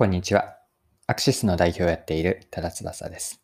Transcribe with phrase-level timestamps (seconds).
[0.00, 0.56] こんにちは。
[1.06, 3.42] アクシスの代表をやっている多田翼です。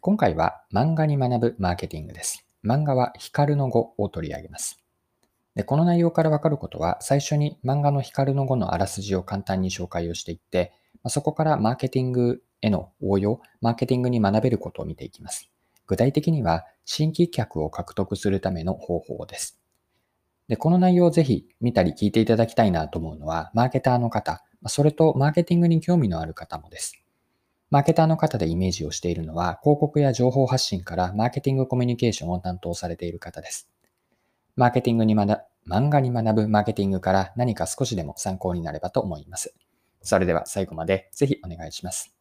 [0.00, 2.46] 今回は漫画に学ぶマーケティングです。
[2.64, 4.82] 漫画は光の語を取り上げます。
[5.54, 10.72] でこの内容からわかることは、最初に漫画の光の語のあらすじを簡単に紹介をしていって、
[11.08, 15.50] そこからマーケティングへの応用、マーケティングに学べることを見ていきます。
[15.86, 19.60] 具体的には、新規客を獲得するための方法です。
[20.48, 27.02] で、この内容をぜひ見たり聞いていただきたいなと思うのは、マーケターの方、それとマーケティングに興味のある方もです。
[27.70, 33.70] マーケターの方でイメージをしているのは、広告や情報発信からマーケティングコミュニケーションを担当されている方です。
[34.56, 39.54] マーケティングに学漫画に学ぶマーケティングから何か少しでも参考になればと思います。
[40.00, 42.14] それでは最後までぜひお願いします。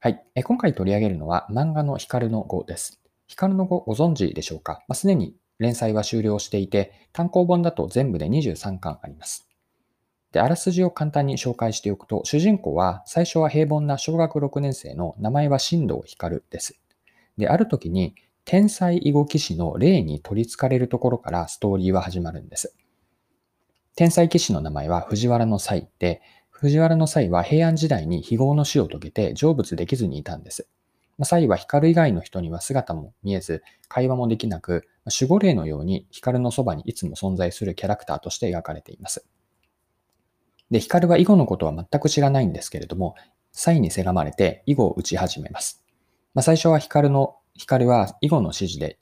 [0.00, 0.24] はい。
[0.34, 3.00] え今回取り上げるのは漫画の光の語です。
[3.26, 4.82] 光の語ご存知でしょうか？
[4.94, 9.46] すで、まあ、に連載は終了していて、単行本だと全部で23巻あります。
[10.34, 16.76] で、あらすじを簡単に紹介しておくと、主人公は最初は平凡な小学6年生の名前は新藤光です。
[17.38, 22.74] で、ある時に天才囲碁棋士の霊に取り憑かれるところからストーリーは始まるんです。
[23.94, 30.66] 天才棋士の名前は藤原の際で、藤原の際は平安時代に非業の死を遂げて成仏できずにいたんです。
[31.22, 39.24] 際は光以外の人には姿も見えず、会話もできなく、守護霊のように光のそばにいつも存在するキャラクターとして描かれています。
[40.70, 43.14] で、ヒカルは囲碁のことは全く知らないんですけれども、
[43.52, 45.84] サイにせがまれて囲碁を打ち始めます。
[46.34, 48.98] まあ、最初はヒカルの、ヒカルは囲碁の指示で、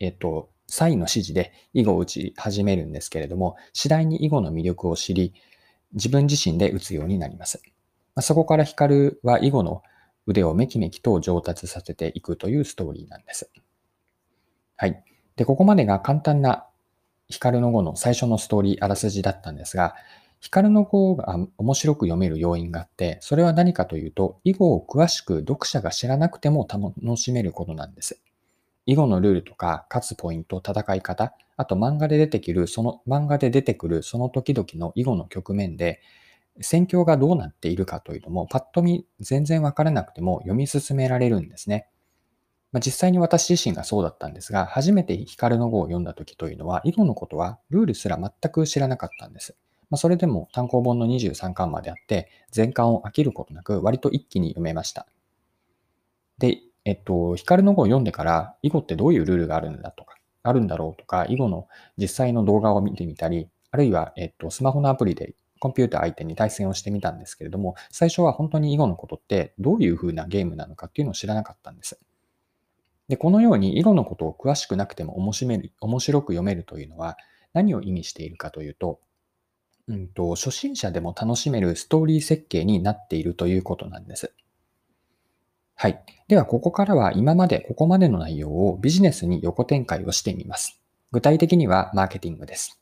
[0.00, 5.34] えっと、サイの指示で囲碁を打ち始めるんですけれども、次第に囲碁の魅力を知り、
[5.92, 7.62] 自分自身で打つようになります。
[8.14, 9.82] まあ、そこからヒカルは囲碁の
[10.26, 13.50] 腕をめきめきと上達させていくというストーリーなんです。
[14.76, 15.02] はい。
[15.36, 16.66] で、ここまでが簡単な
[17.28, 19.94] ヒカルの語の最初のストーリーあらすじだったんですが、
[20.42, 28.20] ヒカルの語が面白く読める要因があって、それは何かというと、囲碁を詳しく読者が知らなくても楽しめることなんです。
[28.86, 36.00] 囲碁のルールとか、勝つポイント、戦い方、あと漫画で出てくる、その、漫画で出てくるその時々の囲碁の局面で、
[36.60, 41.86] 戦況がどうなっているかというのも、パッと見全然わからなくても読み進められるんですね。
[42.72, 49.56] まあ、実際に私自身がそうだったんですが、初めてヒカルの語を読んだ時というのは、囲碁のことはルールすら全く知らなかったんです。
[49.92, 55.06] まあ、それでも単行本の23巻まであって、全巻を飽きることなく割と一気に読めました。
[56.38, 72.00] で、えっと、ヒカルの語を読んでから、囲碁ってどういうルールがあるんだとか、あるんだろうとか、囲碁の実際の動画を見てみたり、あるいは、えっと、スマホのアプリでコンピューター相手に対戦をしてみたんですけれども、最初は本当に囲碁のことってどういう風なゲームなのかっていうのを知らなかったんです。
[73.08, 77.18] で、このように囲碁のことを詳しくなくても面白く読めるというのは
[77.52, 79.00] 何を意味しているかというと、
[79.88, 84.32] うんと、初心者でも楽しめるストーリー設計になっているということなんです。
[85.74, 86.04] はい。
[86.28, 90.80] では、ここからは今まで、ここまでの内容をビジネスに横展開をしてみます。
[91.10, 92.80] 具体的にはマーケティングです。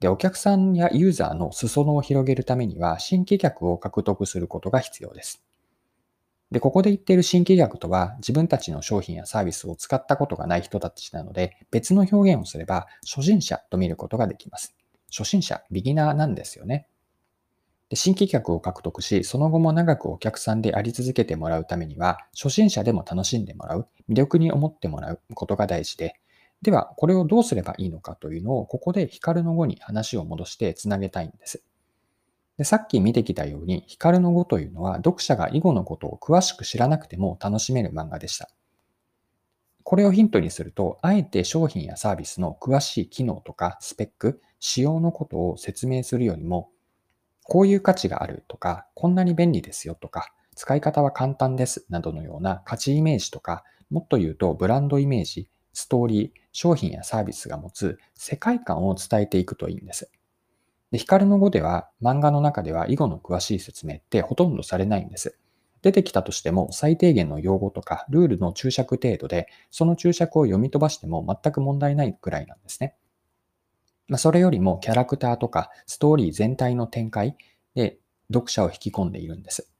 [0.00, 5.42] で、お客さんやユーザーの裾野を広げるためには、新規客を獲得することが必要です。
[6.52, 14.77] で、ここで言っている新規客とは、自分たちの商品やサービスを使ったことがない人たちなので、別の表現をすれば、初心者と見ることができます。
[15.10, 16.86] 初心者、ビギナーなんですよね。
[17.88, 26.20] で新規客を獲得し、その後も長くお客さんであり続けてもらうためには、初心者でも楽しんでもらう、魅力に思ってもらうことが大事で、
[26.60, 31.62] では、これをどうすればいいのかというのを、ここで光の語に話を戻してつなげたいんです。
[32.58, 38.50] でさっき見てきたように、光の語というのは、読者が囲碁のことを詳しく知らなくても楽しめる漫画でした。
[39.84, 46.70] これをヒントにすると、あえて商品やサービスの詳しい機能とかスペック、仕様のことを説明するよりも、
[47.44, 60.10] こういう価値があるとか、こんなに便利ですよとか、使い方は簡単ですなどのような価値イメージとか、もっと言うとブランドイメージ、ストーリー、商品やサービスが持つ世界観を伝えていくといいんです。
[60.90, 65.38] で、光の語では漫画の中では囲碁の詳しい説明ってほとんどされないんです。
[65.82, 72.96] 出てきたとしても最低限の用語とかルールの注釈程度で、その注釈を読み飛ばしても全く問題ないくらいなんですね。
[74.08, 77.36] まあ、それよりもキャラクターとかストーリー全体の展開
[77.74, 77.98] で
[78.32, 79.70] 読者を引き込んでいるんです。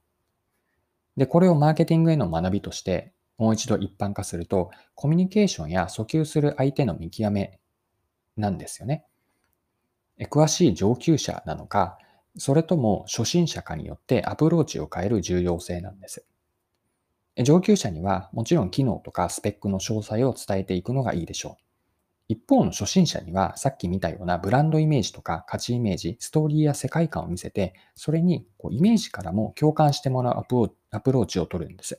[1.17, 7.59] で、これをマーケティングへの学びとしてもう一度一般化すると、コミュニケーションや訴求する相手の見極め
[8.35, 9.05] なんですよね。
[10.23, 11.97] 詳しい上級者なのか、
[12.37, 16.25] それとも初心者かによってアプローチを変える重要性なんです。
[17.41, 21.68] 上級者にはもちろん機能とかスペックの詳細を伝えていくのがいいでしょう。
[22.29, 31.97] 一方の初心者には、さっき見たようなブランドイメージとか価値イメージ、ストーリーや世界観を見せて、それにこうイメージからも共感してもらうアプロアプローチを取るんです。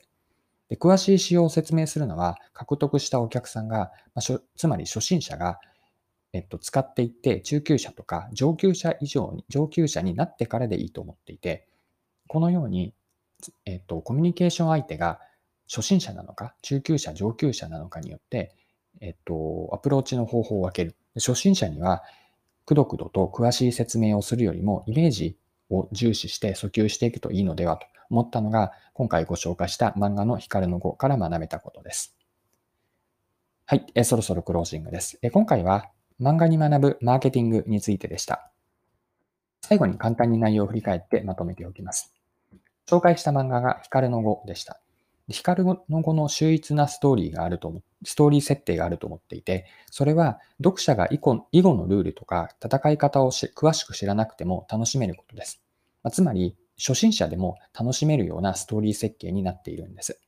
[0.69, 5.59] で詳しい仕様を説明するのは、獲得したお客さんが、まあ、つまり初心者が、
[6.31, 11.67] えっと、使っていって、中級者とか上級者以上に、上級者になってからでいいと思っていて、
[12.29, 12.93] このように、
[13.65, 15.19] えっと、コミュニケーション相手が
[15.67, 18.55] 初心者なのか、中級者、上級者なのかによって、
[19.01, 20.95] えっと、アプローチの方法を分ける。
[21.15, 22.03] 初心者には、
[22.65, 25.37] くどくどと詳しい説明をするよりも、イメージ
[25.69, 32.15] を重視して訴求していくといいのではと思ったのが、今回ご紹介した漫画の光の語から学べたことです。
[33.65, 35.17] はい、えそろそろクロージングです。
[35.21, 35.89] え今回は
[36.19, 38.51] 漫画に学ぶマーケティングについてでした。
[39.61, 42.13] 最後に簡単に内容を振り返ってまとめておきます。
[42.85, 44.81] 紹介した漫画が光の語でした。
[45.29, 55.61] 光の語の秀逸なストーリーがあると思ストーリー設定があると思っていて、それは読者が囲碁のルールとか戦い方を詳しく知らなくても楽しめることです。
[56.03, 60.19] まあ、つまり、初心者でも楽しめるようなストーリー設計になっているんです。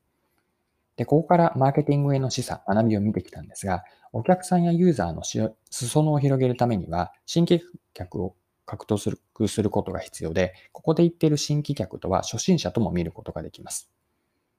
[0.97, 7.63] で、ここからマーケティングへの示唆、学びを見てきたんですが、お客さんやユーザーの裾野を広げるためには、新規
[7.95, 8.35] 客を
[8.65, 8.99] 獲得
[9.47, 13.89] することが必要で、ここで言っている新規客とは初心者とも見ることができます。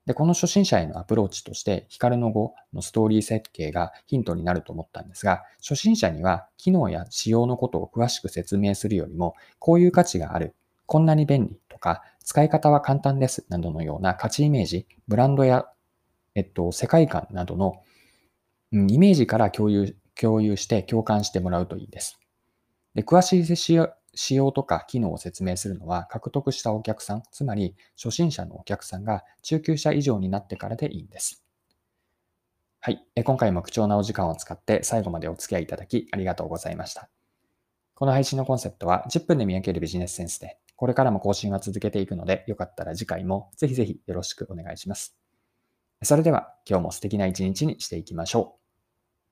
[0.06, 10.54] で、この初心者へのアプローチとして、光の語のストーリー設計がヒントになると思ったんですが、初心者には機能や仕様のことを詳しく説明するよりも、こういう価値がある、
[10.86, 15.66] こんなに便利とか、使い方は簡単ですなどのような価値イメージ、ブランドや、
[16.34, 17.82] えっと、世界観などの、
[18.72, 22.18] うん、イメージから共有、共有して共感してもらうといいです。
[22.94, 23.44] で詳しい
[24.16, 31.44] 仕様とか機能を説明するのは獲得したお客さん、つまり初心者のお客さんが中級者以上になってからでいいんです。
[32.80, 33.02] はい。
[33.24, 37.08] 今回も貴重なお時間を使って最後までお付き合いいただきありがとうございました。
[37.94, 45.16] この配信のコンセプトは10分で見分けるビジネスセンスで、これからも更新は続けていくので、よかったら次回もぜひぜひよろしくお願いします。
[46.02, 48.63] それでは今日も素敵な一日にしていきましょう。